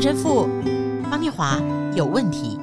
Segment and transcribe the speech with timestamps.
[0.00, 0.48] 陈神父
[1.10, 1.60] 方念华
[1.94, 2.58] 有问题。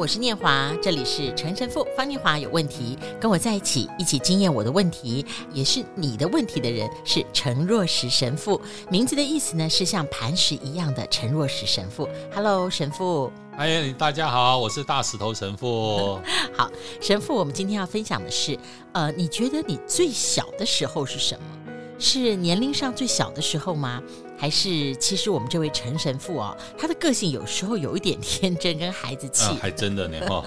[0.00, 12.08] 我是念华，这里是陈神父方念华有问题，跟我在一起，一起经验我的问题，也是你的问题的人是陈若石神父，名字的意思呢是像磐石一样的陈若石神父。
[12.34, 13.30] Hello，神父。
[13.58, 16.18] 哎，大家好，我是大石头神父。
[16.56, 18.58] 好，神父，我们今天要分享的是，
[18.94, 21.44] 呃，你觉得你最小的时候是什么？
[21.98, 24.02] 是年龄上最小的时候吗？
[24.40, 30.42] 还是其实我们这位陈神父哦，他的个性有时候有一点天真跟孩子气，啊，还真的呢哈。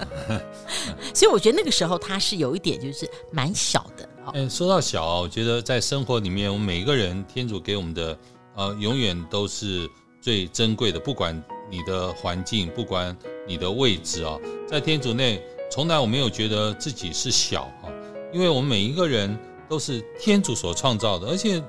[1.14, 4.08] 所以我觉得那个时候他是有一点就是蛮小的。
[4.34, 8.18] 嗯，说到小啊，我觉得在生活里面，我们每一个人天主给我们的
[8.56, 9.88] 呃，永远都是
[10.20, 10.98] 最珍贵的。
[10.98, 14.36] 不管你的环境，不管你的位置啊，
[14.66, 17.86] 在天主内，从来我没有觉得自己是小啊，
[18.32, 21.62] 因为我们每一个人都是天主所创造的，而且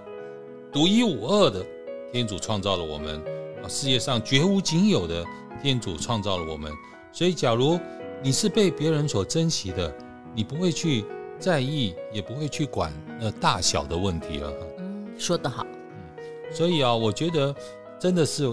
[0.74, 1.64] 独一无二的。
[2.16, 3.22] 天主创造了我们，
[3.62, 5.26] 啊，世界上绝无仅有的
[5.62, 6.72] 天主创造了我们，
[7.12, 7.78] 所以，假如
[8.24, 9.94] 你是被别人所珍惜的，
[10.34, 11.04] 你不会去
[11.38, 14.54] 在意，也不会去管那大小的问题了。
[14.78, 15.66] 嗯，说得好。
[15.68, 17.54] 嗯，所以啊，我觉得
[18.00, 18.46] 真的是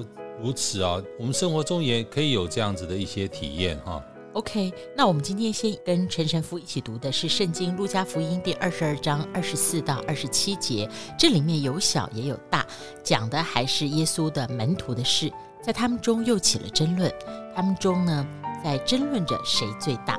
[0.42, 4.04] 如此啊，我们生活中也可以有这样子的一些体验哈。
[4.34, 12.66] OK，那我们今天先跟陈神父一起读的是《圣经·路加福音》第二十二章二十四到二十七节，这里面有小也有大，
[13.02, 15.30] 讲的还是耶稣的门徒的事，
[15.62, 17.12] 在他们中又起了争论，
[17.54, 18.26] 他们中呢
[18.64, 20.18] 在争论着谁最大。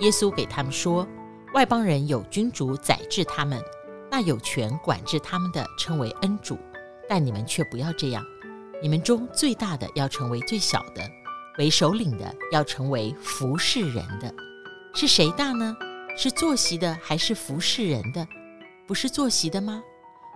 [0.00, 1.06] 耶稣给他们说
[1.54, 3.62] ：“外邦人有君主宰治他们，
[4.10, 6.58] 那有权管制他们的称为恩主，
[7.08, 8.26] 但你们却不要这样。”
[8.84, 11.00] 你们中最大的要成为最小的，
[11.56, 14.30] 为首领的要成为服侍人的。
[14.92, 15.74] 是谁大呢？
[16.18, 18.28] 是坐席的还是服侍人的？
[18.86, 19.82] 不是坐席的吗？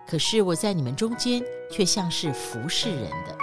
[0.08, 3.36] 可是我在你们中间却像是服侍人的。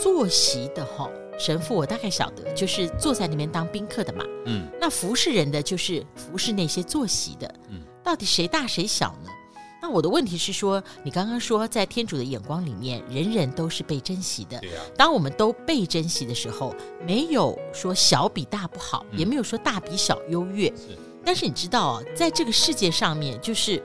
[0.00, 1.10] 坐席的哈。
[1.38, 4.24] 神父，我大概晓得，就是坐在那边当宾客的嘛。
[4.46, 7.54] 嗯，那服侍人的就是服侍那些坐席的。
[7.68, 9.30] 嗯，到底谁大谁小呢？
[9.82, 14.58] 那我的问题是说，你刚刚说在天主的眼光里面，人人都是被珍惜的。
[14.60, 14.80] 对呀。
[14.96, 16.74] 当我们都被珍惜的时候，
[17.06, 20.68] 没有说小比大不好，也没有说大比小优越。
[20.68, 20.96] 是。
[21.24, 23.82] 但是你知道啊，在这个世界上面，就是。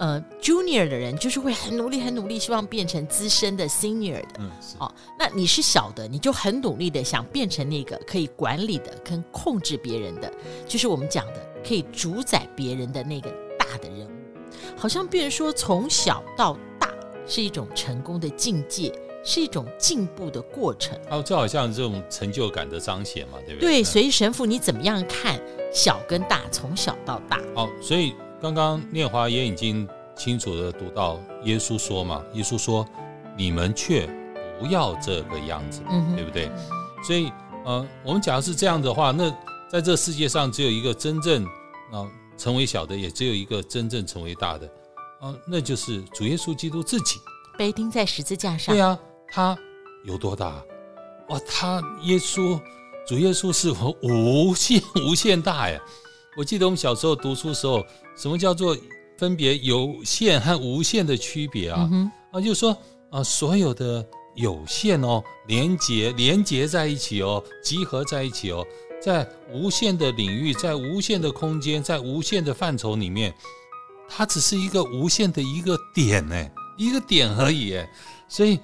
[0.00, 4.28] 呃，junior 的人就是会很努力、很努力，希望变成资深的 senior 的。
[4.38, 4.74] 嗯，是。
[4.78, 10.32] 哦，那你是小的，你就很努力的想变成那个可以管理的、跟控制别人的，
[10.66, 14.10] 就是我们讲的可以主宰别人的那个大的人物。
[14.74, 16.90] 好像别人说，从小到大
[17.26, 18.90] 是一种成功的境界，
[19.22, 20.98] 是一种进步的过程。
[21.10, 23.82] 哦，就好像这种成就感的彰显嘛，对不对？
[23.82, 25.38] 对，所以神父，你怎么样看
[25.70, 27.38] 小跟大，从小到大？
[27.54, 28.14] 哦，所以。
[28.40, 29.86] 刚刚念华也已经
[30.16, 32.86] 清楚的读到耶稣说嘛，耶稣说
[33.36, 34.08] ：“你们却
[34.58, 36.50] 不要这个样子，嗯、对不对？”
[37.06, 37.30] 所以，
[37.64, 39.30] 呃，我们假如是这样的话，那
[39.70, 41.50] 在这世界上只有一个真正啊、
[41.92, 44.66] 呃、成为小的，也只有一个真正成为大的，
[45.20, 47.20] 啊、呃，那就是主耶稣基督自己
[47.58, 48.74] 被钉在十字架上。
[48.74, 48.98] 对啊，
[49.28, 49.56] 他
[50.04, 50.62] 有多大？
[51.28, 52.58] 哇，他耶稣
[53.06, 55.80] 主耶稣是我无限无限大呀！
[56.36, 57.84] 我记得我们小时候读书的时候，
[58.16, 58.76] 什么叫做
[59.18, 61.88] 分别有限和无限的区别啊？
[61.92, 62.76] 嗯、啊，就是说
[63.10, 68.64] 啊，所有的有限哦，连接连接在一起哦，集合在一起哦，
[69.02, 73.34] 在无限的领域，在无限的空间，在无限的范畴里面，
[74.08, 77.76] 它只是一个无限的一个点呢，一个点而已。
[78.28, 78.56] 所以，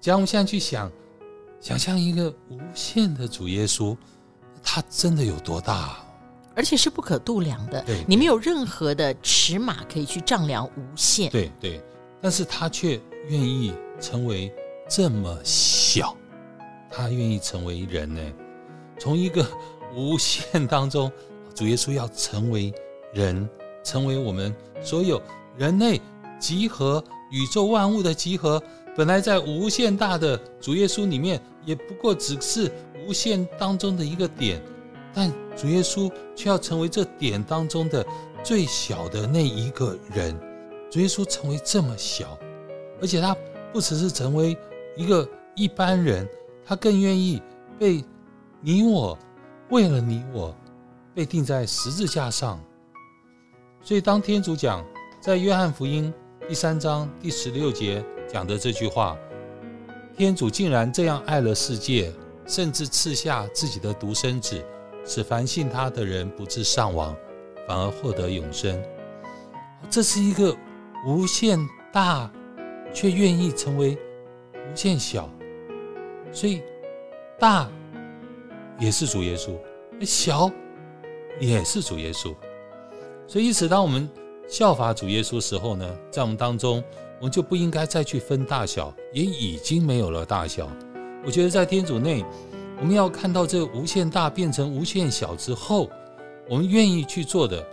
[0.00, 0.90] 假如我们现在去想，
[1.60, 3.94] 想象一个无限的主耶稣，
[4.62, 5.98] 他真的有多大？
[6.54, 11.30] 而且是不可度量的，对，你没有任何的尺码可以去丈量无限。
[11.30, 11.80] 对对，
[12.20, 14.52] 但是他却愿意成为
[14.88, 16.16] 这么小，
[16.90, 18.20] 他愿意成为人呢？
[18.98, 19.46] 从一个
[19.94, 21.10] 无限当中，
[21.54, 22.72] 主耶稣要成为
[23.12, 23.48] 人，
[23.82, 25.20] 成为我们所有
[25.56, 26.00] 人类
[26.38, 28.62] 集合宇宙万物的集合。
[28.94, 32.70] 本来在无限大的主耶稣里面，也不过只是
[33.06, 34.62] 无限当中的一个点。
[35.14, 38.04] 但主耶稣却要成为这点当中的
[38.42, 40.38] 最小的那一个人，
[40.90, 42.38] 主耶稣成为这么小，
[43.00, 43.36] 而且他
[43.72, 44.56] 不只是成为
[44.96, 46.28] 一个一般人，
[46.64, 47.42] 他更愿意
[47.78, 48.02] 被
[48.60, 49.18] 你我
[49.70, 50.54] 为了你我
[51.14, 52.58] 被钉在十字架上。
[53.82, 54.84] 所以，当天主讲
[55.20, 56.12] 在约翰福音
[56.48, 59.16] 第三章第十六节讲的这句话，
[60.16, 62.12] 天主竟然这样爱了世界，
[62.46, 64.64] 甚至赐下自己的独生子，
[65.04, 67.16] 使凡信他的人不至丧亡，
[67.66, 68.80] 反而获得永生。
[69.90, 70.56] 这是一个
[71.06, 71.58] 无限
[71.92, 72.30] 大，
[72.92, 73.98] 却愿意成为
[74.54, 75.28] 无限小，
[76.32, 76.62] 所以
[77.38, 77.70] 大
[78.78, 79.58] 也是主耶稣，
[80.00, 80.50] 小
[81.40, 82.34] 也是主耶稣。
[83.26, 84.08] 所以，因此，当我们
[84.46, 86.82] 效法主耶稣时候呢，在我们当中，
[87.18, 90.70] 我们就不应该再去分大小，也已经没有了大小。
[91.24, 92.24] 我觉得在天主内，
[92.82, 95.88] 我们要看到这无限大变成无限小之后，
[96.50, 97.64] 我们愿意去做的，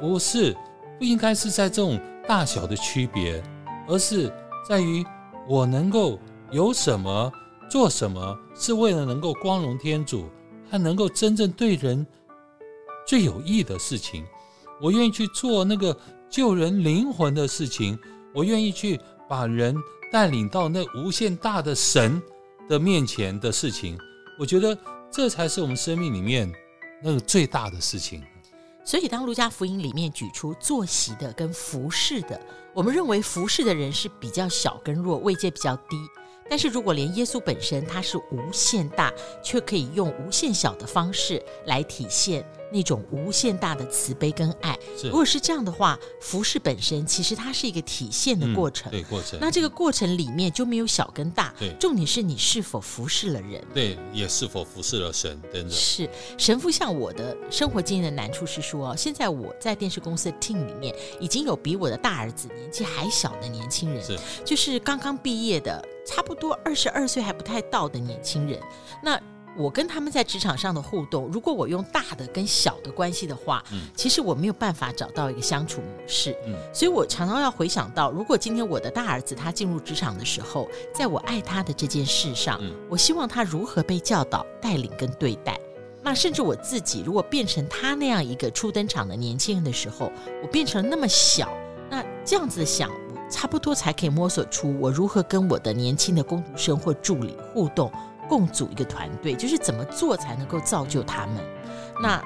[0.00, 0.52] 不是
[0.98, 3.40] 不应该是在这种大小的区别，
[3.86, 4.28] 而是
[4.68, 5.06] 在于
[5.48, 6.18] 我能够
[6.50, 7.32] 有什么
[7.70, 10.28] 做什么，是为了能够光荣天主，
[10.68, 12.04] 他能够真正对人
[13.06, 14.26] 最有益的事情。
[14.82, 15.96] 我愿意去做那个
[16.28, 17.96] 救人灵魂的事情，
[18.34, 18.98] 我愿意去
[19.28, 19.76] 把人
[20.10, 22.20] 带领到那无限大的神
[22.68, 23.96] 的面前的事情，
[24.38, 24.76] 我觉得
[25.10, 26.52] 这才是我们生命里面
[27.02, 28.22] 那个最大的事情。
[28.84, 32.40] 所以，当路加福音里面举出坐席的跟服侍的，
[32.72, 35.96] 我们认为服侍的人是比较小跟弱，位阶比较低。
[36.48, 39.12] 但是如果连耶稣本身他是无限大，
[39.42, 42.44] 却可以用无限小的方式来体现。
[42.68, 48.90] 那种无限大的慈悲跟爱，如果是这样的话，服饰本身其实它是一个体现的过程。
[48.90, 49.38] 嗯、对过程。
[49.40, 51.54] 那这个过程里面就没有小跟大。
[51.60, 51.72] 对。
[51.78, 53.64] 重点是你是否服侍了人。
[53.72, 55.70] 对，也是否服侍了神等等。
[55.70, 68.60] 是神父像我的生活经验的难处是说，现在我在电视公司的 team 里面已经有比我的大儿子年纪还小的年轻人，是就是刚刚毕业的，差不多二十二岁还不太到的年轻人。
[69.02, 69.20] 那
[69.58, 85.58] 我跟他们在职场上的互动，如果我用大的跟小的关系的话，嗯，其实我没有办法找到一个相处模式，嗯，所以我常常要回想到，如果今天我的大儿子他进入职场的时候，在我爱他的这件事上，嗯，我希望他如何被教导、带领跟对待。
[86.02, 90.12] 那甚至我自己如果变成他那样一个初登场的年轻人的时候，
[90.42, 91.50] 我变成那么小，
[91.88, 97.92] 那这样子的想，我差不多才可以摸索出我如何跟我的年轻的工读生或助理互动。
[98.28, 101.36] 共组一个团队，就是怎么做才能够造就他们。
[102.02, 102.20] 那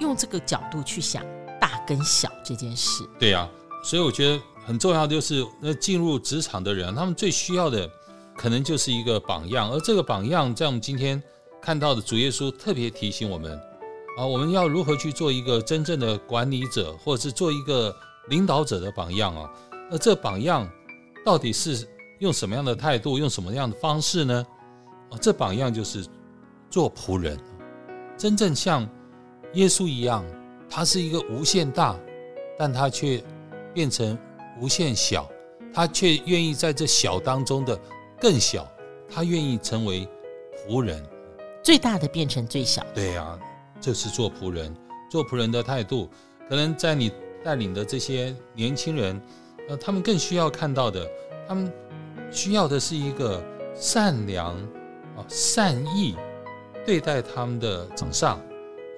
[0.00, 1.24] 用这个角度去想
[1.60, 3.08] 大跟小这件事。
[3.20, 3.50] 对呀、啊，
[3.84, 7.88] 所以我觉得很重要，就是那进入职场的人，他们最需要的
[8.36, 9.70] 可能就是一个榜样。
[9.70, 11.22] 而这个榜样，在我们今天
[11.62, 13.56] 看到的主耶稣特别提醒我们
[14.18, 17.94] 啊，我们要如何去做一个真正的管理者，或者是做一个
[18.28, 19.48] 领导者的榜样啊？
[19.90, 20.68] 那这榜样
[21.24, 21.86] 到底是
[22.18, 24.46] 用什么样的态度，用什么样的方式呢？
[25.10, 26.04] 啊这榜样就是
[26.70, 27.38] 做仆人，
[28.16, 28.88] 真正像
[29.52, 30.24] 耶稣一样，
[30.68, 31.96] 他是一个无限大，
[32.58, 33.22] 但他却
[33.72, 34.18] 变成
[34.60, 35.30] 无限小，
[35.72, 37.78] 他却愿意在这小当中的
[38.20, 38.66] 更小，
[39.08, 40.08] 他愿意成为
[40.66, 41.04] 仆人，
[41.62, 42.84] 最大的变成最小。
[42.94, 43.38] 对啊，
[43.80, 44.74] 这是做仆人，
[45.10, 46.08] 做仆人的态度，
[46.48, 47.12] 可能在你
[47.44, 49.20] 带领的这些年轻人，
[49.68, 51.08] 呃，他们更需要看到的，
[51.48, 51.72] 他们
[52.30, 53.42] 需要的是一个
[53.74, 54.54] 善良
[55.16, 55.24] 啊。
[55.26, 56.14] 善意
[56.84, 58.38] 对待他们的掌上，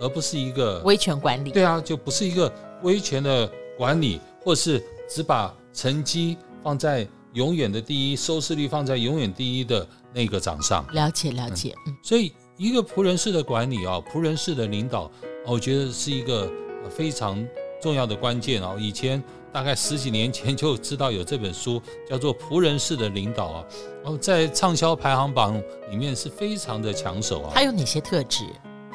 [0.01, 1.53] 而不是一个威权管理。
[1.53, 2.53] 对啊，就不是一个
[2.83, 3.49] 威权的
[3.79, 10.85] 管理，或是只把成绩放在永远的第一，收视率放在永远第一的那个掌上。
[10.93, 11.73] 了解，了解。
[11.87, 15.09] 嗯，所以一个仆人式的管理啊，仆人式的领导，
[15.47, 16.51] 我觉得是一个
[16.91, 17.47] 非常
[17.81, 18.75] 重要的关键啊。
[18.81, 19.23] 以前。
[19.57, 23.65] 大概十几年前就知道有这本书，叫做《仆人式的领导》啊，
[24.03, 25.59] 然后在畅销排行榜
[25.91, 27.53] 里面是非常的抢手啊。
[27.55, 28.45] 他有哪些特质？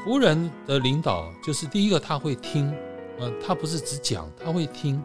[0.06, 2.72] 仆人的领导就是第一个，他会听，
[3.18, 5.02] 呃，他不是只讲，他会听，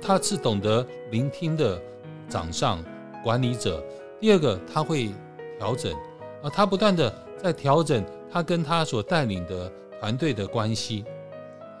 [0.00, 1.82] 他是懂得聆听的
[2.28, 2.78] 掌上
[3.24, 3.84] 管理者。
[4.20, 5.10] 第二个，他会
[5.58, 5.92] 调整，
[6.40, 11.04] 啊，他不断的在调整他跟他所带领的团队的关系。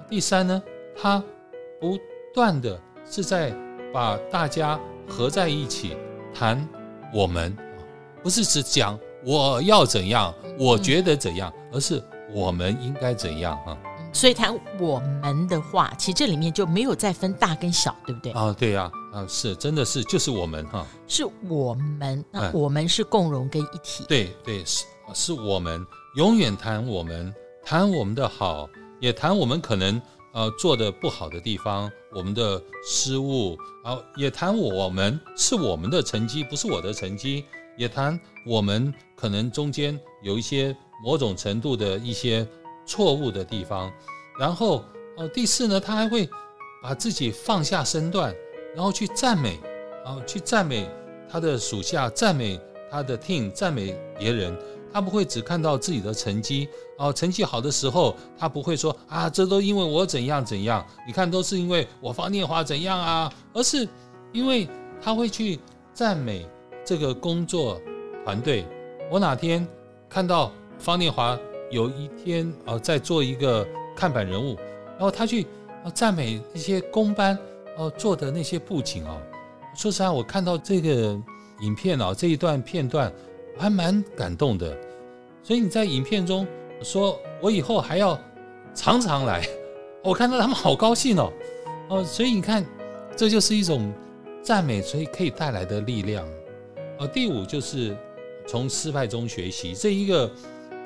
[0.08, 0.60] 第三呢，
[1.00, 1.22] 他
[1.80, 1.96] 不
[2.34, 2.76] 断的。
[3.10, 3.52] 是在
[3.92, 5.96] 把大家合在一起
[6.32, 6.64] 谈
[7.12, 7.56] 我们，
[8.22, 12.00] 不是只讲我要怎样，我觉得怎样，而是
[12.32, 13.76] 我们应该怎样啊？
[14.12, 18.32] 所以谈我们的话，其实这里面就没有再分大跟小，对不对？
[18.32, 24.04] 啊，对呀，啊，是，真的是，就是我们哈，是我们，那我们是共荣跟一体。
[24.06, 28.68] 对对，是是我们，永远谈我们，谈我们的好，
[29.00, 30.00] 也谈我们可能。
[30.32, 37.44] 呃，做的不好的地方，我们的失误，然后也谈我们是我们的成绩，不是我的成绩，
[37.76, 42.46] 也谈我们可能中间有一些某种程度的一些
[42.86, 43.92] 错误的地方，
[44.38, 44.84] 然后
[45.16, 46.28] 哦，第四呢，他还会
[46.82, 48.34] 把自己放下身段，
[48.74, 49.58] 然后去赞美，
[50.04, 50.88] 然后去赞美
[51.28, 54.56] 他的属下，赞美他的 team，赞美别人。
[54.92, 56.68] 他不会只看到自己的成绩
[56.98, 63.88] 哦，成绩好的时候，他不会说啊，这都因为我怎样怎样，你看都是因为我方念华怎样啊，而是
[64.32, 64.68] 因为
[65.00, 65.58] 他会去
[65.94, 66.46] 赞美
[66.84, 67.80] 这个工作
[68.24, 68.66] 团队。
[69.10, 69.66] 我哪天
[70.08, 71.38] 看到方念华
[71.70, 73.66] 有一天呃在做一个
[73.96, 74.56] 看板人物，
[74.92, 75.46] 然后他去
[75.84, 77.38] 啊赞美一些工班
[77.76, 79.20] 哦做的那些布景哦，
[79.74, 81.18] 说实话，我看到这个
[81.60, 83.12] 影片啊这一段片段。
[83.60, 84.74] 还蛮感动的，
[85.42, 86.46] 所以你在影片中
[86.82, 88.18] 说，我以后还要
[88.74, 89.46] 常常来，
[90.02, 91.30] 我看到他们好高兴哦，
[91.90, 92.64] 哦，所以你看，
[93.14, 93.92] 这就是一种
[94.42, 96.26] 赞美，所以可以带来的力量。
[96.98, 97.94] 哦，第五就是
[98.46, 100.30] 从失败中学习，这一个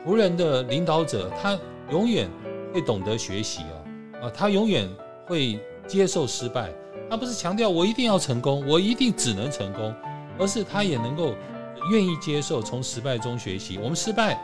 [0.04, 1.56] 仆人的领导者，他
[1.92, 2.28] 永远
[2.72, 4.90] 会懂得学习哦，啊，他永远
[5.26, 6.72] 会接受失败，
[7.08, 9.94] 他不是强调我一定要成功，我一定只能成功，
[10.40, 11.34] 而是他也能够。
[11.90, 14.42] 愿意接受从失败中学习，我们失败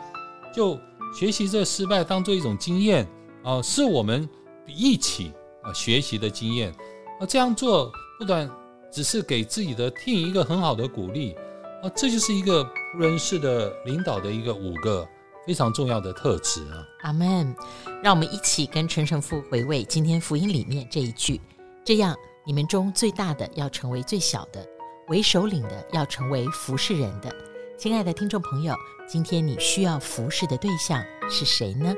[0.53, 0.79] 就
[1.17, 3.07] 学习这失败当做一种经验
[3.43, 4.27] 啊，是我们
[4.67, 5.33] 一起
[5.63, 6.71] 啊学习的经验
[7.19, 7.25] 啊。
[7.25, 8.49] 这样做不但
[8.91, 11.35] 只是给自己的 team 一个很好的鼓励
[11.81, 15.07] 啊，这就是一个仆人式的领导的一个五个
[15.47, 16.83] 非常重要的特质啊。
[17.03, 17.55] 阿门。
[18.03, 21.39] 让我们一起跟陈神父回味今天福音里面这一句：
[21.85, 24.65] 这样，你们中最大的要成为最小的。
[25.07, 27.33] 为首领的要成为服侍人的，
[27.77, 28.73] 亲爱的听众朋友，
[29.07, 31.93] 今天你需要服侍的对象是谁呢？